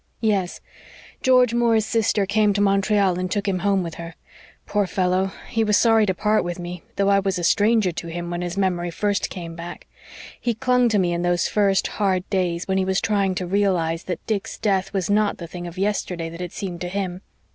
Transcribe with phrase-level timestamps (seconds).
[0.21, 0.61] "Yes.
[1.21, 4.15] George Moore's sister came to Montreal and took him home with her.
[4.65, 8.07] Poor fellow, he was sorry to part with me though I was a stranger to
[8.07, 9.85] him when his memory first came back.
[10.39, 14.01] He clung to me in those first hard days when he was trying to realise
[14.05, 17.21] that Dick's death was not the thing of yesterday that it seemed to him.